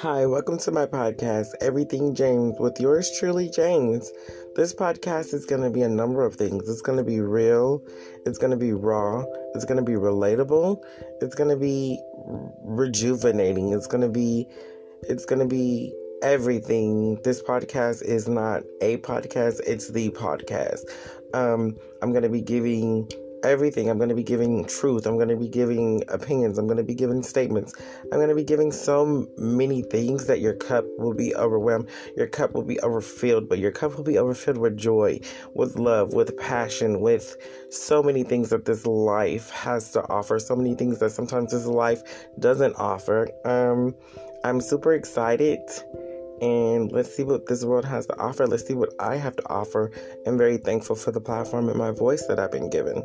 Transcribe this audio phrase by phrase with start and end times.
[0.00, 4.12] Hi, welcome to my podcast, Everything James, with yours truly, James.
[4.54, 6.68] This podcast is going to be a number of things.
[6.68, 7.82] It's going to be real,
[8.24, 9.24] it's going to be raw,
[9.56, 10.80] it's going to be relatable,
[11.20, 12.00] it's going to be
[12.62, 14.46] rejuvenating, it's going to be
[15.02, 15.92] it's going to be
[16.22, 17.16] everything.
[17.24, 20.82] This podcast is not a podcast, it's the podcast.
[21.34, 23.10] Um, I'm going to be giving
[23.42, 23.88] everything.
[23.88, 25.06] I'm going to be giving truth.
[25.06, 26.58] I'm going to be giving opinions.
[26.58, 27.74] I'm going to be giving statements.
[28.04, 31.88] I'm going to be giving so many things that your cup will be overwhelmed.
[32.16, 35.20] Your cup will be overfilled, but your cup will be overfilled with joy,
[35.54, 37.36] with love, with passion, with
[37.70, 40.38] so many things that this life has to offer.
[40.38, 42.02] So many things that sometimes this life
[42.38, 43.28] doesn't offer.
[43.44, 43.94] Um,
[44.44, 45.60] I'm super excited
[46.40, 48.46] and let's see what this world has to offer.
[48.46, 49.90] Let's see what I have to offer.
[50.26, 53.02] I'm very thankful for the platform and my voice that I've been given.